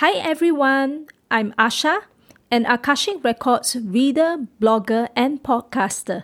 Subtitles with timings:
[0.00, 2.04] Hi everyone, I'm Asha,
[2.50, 6.22] an Akashic Records reader, blogger, and podcaster.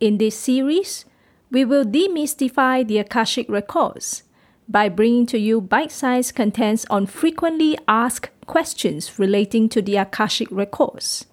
[0.00, 1.06] In this series,
[1.50, 4.22] we will demystify the Akashic Records
[4.68, 10.48] by bringing to you bite sized contents on frequently asked questions relating to the Akashic
[10.50, 11.24] Records.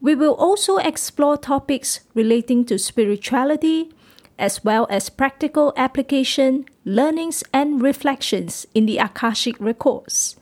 [0.00, 3.92] We will also explore topics relating to spirituality,
[4.38, 10.36] as well as practical application, learnings, and reflections in the Akashic Records.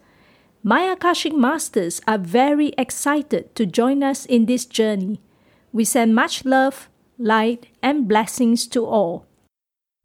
[0.63, 5.19] My Akashic Masters are very excited to join us in this journey.
[5.73, 9.25] We send much love, light, and blessings to all.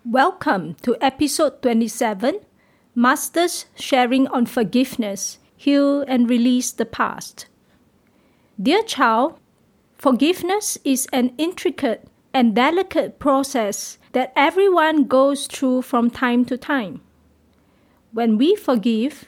[0.05, 2.39] Welcome to episode 27
[2.95, 7.47] Masters Sharing on Forgiveness Heal and Release the Past.
[8.57, 9.37] Dear child,
[9.97, 17.01] forgiveness is an intricate and delicate process that everyone goes through from time to time.
[18.13, 19.25] When we forgive,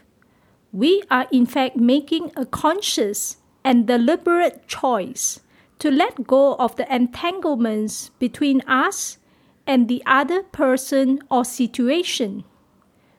[0.77, 5.39] we are in fact making a conscious and deliberate choice
[5.79, 9.17] to let go of the entanglements between us
[9.65, 12.43] and the other person or situation.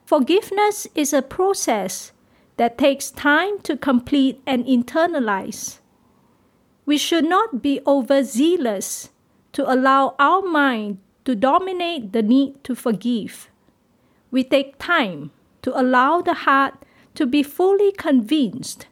[0.06, 2.12] Forgiveness is a process
[2.58, 5.80] that takes time to complete and internalize.
[6.86, 9.10] We should not be overzealous
[9.54, 13.50] to allow our mind to dominate the need to forgive.
[14.30, 16.84] We take time to allow the heart
[17.18, 18.86] to be fully convinced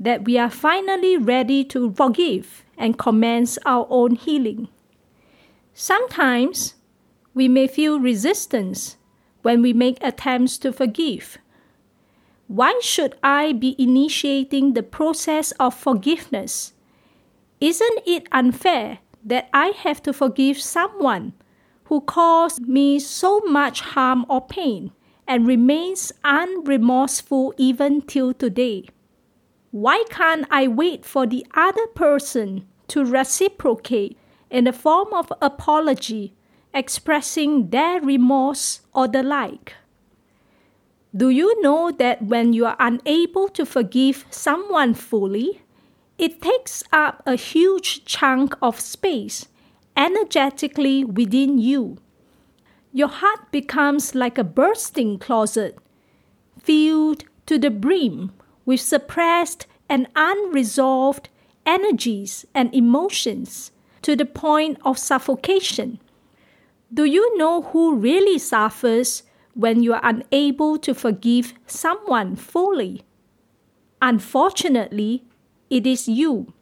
[0.00, 4.66] that we are finally ready to forgive and commence our own healing.
[5.74, 6.74] Sometimes
[7.34, 8.96] we may feel resistance
[9.42, 11.38] when we make attempts to forgive.
[12.48, 16.72] Why should I be initiating the process of forgiveness?
[17.60, 21.32] Isn't it unfair that I have to forgive someone
[21.84, 24.90] who caused me so much harm or pain
[25.28, 28.88] and remains unremorseful even till today?
[29.70, 34.18] Why can't I wait for the other person to reciprocate
[34.50, 36.34] in the form of apology
[36.74, 39.74] expressing their remorse or the like.
[41.16, 45.62] Do you know that when you are unable to forgive someone fully,
[46.18, 49.48] it takes up a huge chunk of space
[49.96, 51.98] energetically within you?
[52.98, 55.78] Your heart becomes like a bursting closet,
[56.60, 58.32] filled to the brim
[58.66, 61.28] with suppressed and unresolved
[61.64, 63.70] energies and emotions
[64.02, 66.00] to the point of suffocation.
[66.92, 69.22] Do you know who really suffers
[69.54, 73.02] when you are unable to forgive someone fully?
[74.02, 75.22] Unfortunately,
[75.70, 76.52] it is you.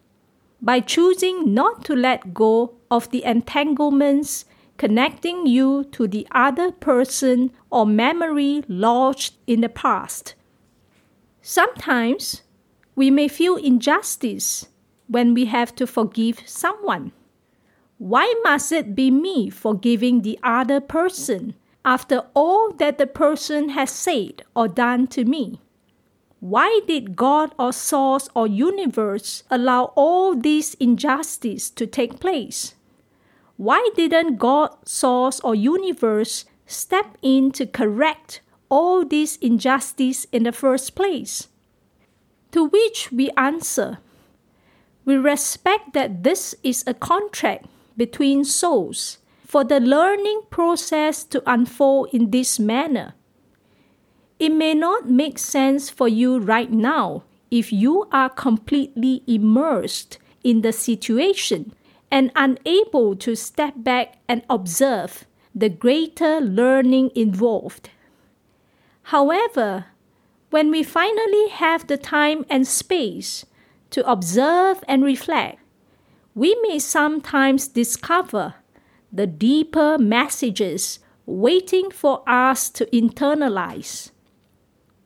[0.60, 4.44] By choosing not to let go of the entanglements
[4.76, 10.34] connecting you to the other person or memory lodged in the past.
[11.42, 12.42] Sometimes
[12.94, 14.66] we may feel injustice
[15.08, 17.12] when we have to forgive someone.
[17.98, 21.54] Why must it be me forgiving the other person
[21.84, 25.60] after all that the person has said or done to me?
[26.40, 32.75] Why did God or Source or Universe allow all this injustice to take place?
[33.56, 40.52] Why didn't God, Source, or Universe step in to correct all this injustice in the
[40.52, 41.48] first place?
[42.52, 43.98] To which we answer,
[45.04, 52.10] we respect that this is a contract between souls for the learning process to unfold
[52.12, 53.14] in this manner.
[54.38, 60.60] It may not make sense for you right now if you are completely immersed in
[60.60, 61.72] the situation
[62.10, 67.90] and unable to step back and observe the greater learning involved.
[69.04, 69.86] However,
[70.50, 73.44] when we finally have the time and space
[73.90, 75.58] to observe and reflect,
[76.34, 78.54] we may sometimes discover
[79.12, 84.10] the deeper messages waiting for us to internalize.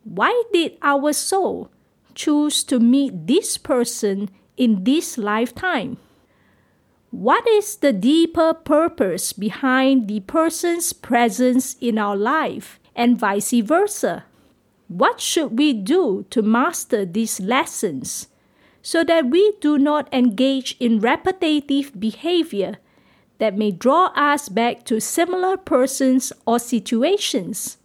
[0.05, 1.71] Why did our soul
[2.15, 5.99] choose to meet this person in this lifetime?
[7.11, 14.25] What is the deeper purpose behind the person's presence in our life and vice versa?
[14.89, 18.29] What should we do to master these lessons
[18.83, 22.79] so that we do not engage in repetitive behavior
[23.41, 27.79] that may draw us back to similar persons or situations.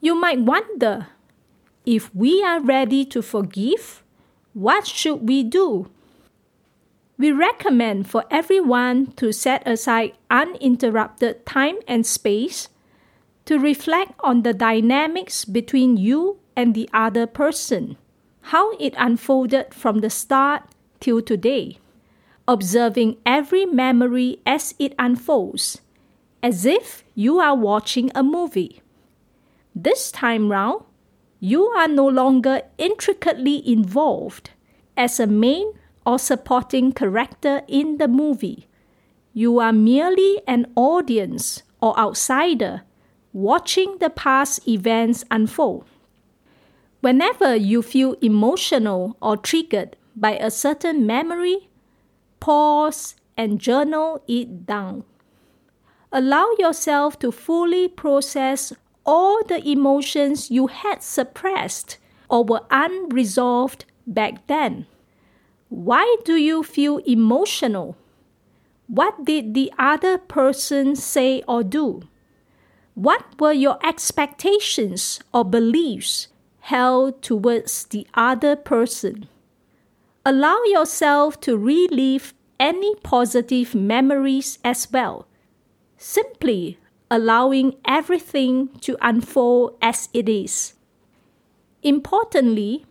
[0.00, 1.08] You might wonder
[1.84, 4.02] if we are ready to forgive,
[4.54, 5.90] what should we do?
[7.18, 12.68] We recommend for everyone to set aside uninterrupted time and space
[13.46, 17.96] to reflect on the dynamics between you and the other person.
[18.46, 20.62] how it unfolded from the start
[21.00, 21.78] till today,
[22.46, 25.80] observing every memory as it unfolds,
[26.42, 28.80] as if you are watching a movie.
[29.74, 30.84] This time round,
[31.40, 34.50] you are no longer intricately involved
[34.96, 35.72] as a main
[36.06, 38.68] or supporting character in the movie.
[39.32, 42.82] You are merely an audience or outsider
[43.32, 45.84] watching the past events unfold.
[47.00, 51.68] Whenever you feel emotional or triggered by a certain memory,
[52.40, 55.04] pause and journal it down.
[56.10, 58.72] Allow yourself to fully process
[59.04, 61.98] all the emotions you had suppressed
[62.30, 64.86] or were unresolved back then.
[65.76, 67.98] Why do you feel emotional?
[68.86, 72.08] What did the other person say or do?
[72.94, 76.28] What were your expectations or beliefs
[76.60, 79.28] held towards the other person?
[80.24, 85.28] Allow yourself to relive any positive memories as well.
[85.98, 86.78] Simply
[87.10, 90.72] allowing everything to unfold as it is.
[91.82, 92.86] Importantly,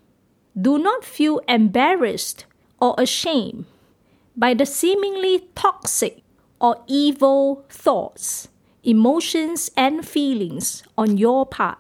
[0.56, 2.46] do not feel embarrassed
[2.80, 3.66] or ashamed
[4.36, 6.22] by the seemingly toxic
[6.60, 8.48] or evil thoughts,
[8.84, 11.80] emotions, and feelings on your part.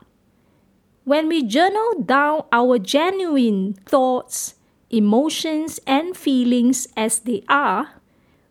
[1.04, 4.56] When we journal down our genuine thoughts,
[4.90, 8.02] emotions, and feelings as they are,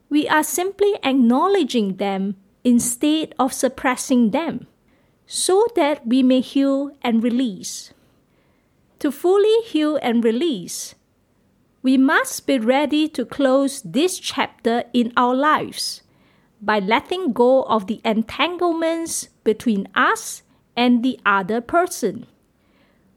[0.08, 4.67] we are simply acknowledging them instead of suppressing them,
[5.26, 7.93] so that we may heal and release.
[9.00, 10.94] To fully heal and release,
[11.84, 16.00] we must be ready to close this chapter in our lives
[16.62, 20.42] by letting go of the entanglements between us
[20.75, 22.26] and the other person.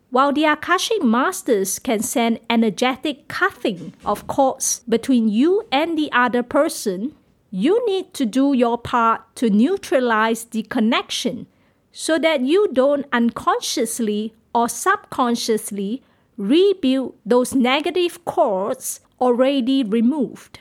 [0.09, 6.43] While the Akashic Masters can send energetic cutting of cords between you and the other
[6.43, 7.15] person,
[7.49, 11.47] you need to do your part to neutralize the connection
[11.93, 16.03] so that you don't unconsciously or subconsciously
[16.37, 20.59] rebuild those negative cords already removed.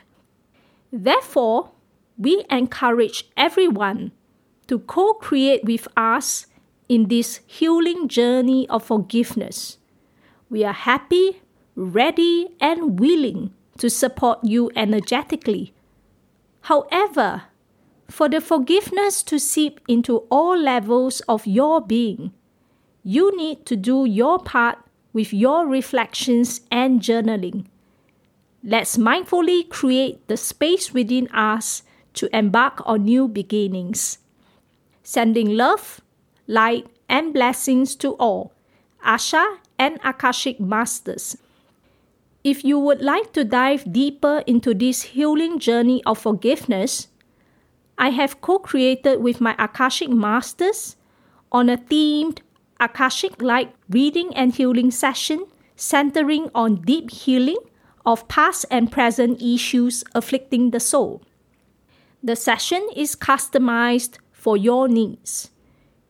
[0.91, 1.71] Therefore,
[2.17, 4.11] we encourage everyone
[4.67, 6.47] to co create with us
[6.89, 9.77] in this healing journey of forgiveness.
[10.49, 11.41] We are happy,
[11.75, 15.73] ready, and willing to support you energetically
[16.67, 17.43] However,
[18.09, 22.33] for the forgiveness to seep into all levels of your being,
[23.03, 24.77] you need to do your part
[25.17, 27.65] with your reflections and journaling.
[28.63, 31.81] Let's mindfully create the space within us
[32.13, 34.19] to embark on new beginnings.
[35.01, 36.01] Sending love,
[36.45, 38.53] light, and blessings to all,
[39.03, 41.35] Asha and Akashic Masters.
[42.43, 47.07] If you would like to dive deeper into this healing journey of forgiveness,
[47.97, 50.95] I have co created with my Akashic Masters
[51.51, 52.41] on a themed
[52.79, 57.57] Akashic Light reading and healing session centering on deep healing
[58.05, 61.21] of past and present issues afflicting the soul.
[62.23, 65.51] The session is customized for your needs.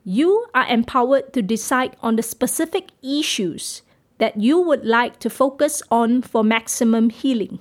[0.03, 3.81] You are empowered to decide on the specific issues
[4.19, 7.59] that you would like to focus on for maximum healing.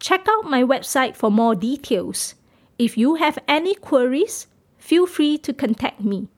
[0.00, 2.34] Check out my website for more details.
[2.78, 4.46] If you have any queries,
[4.78, 6.28] feel free to contact me.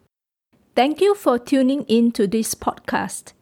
[0.79, 3.33] Thank you for tuning in to this podcast.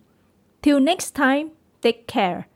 [0.60, 2.47] Till next time, take care.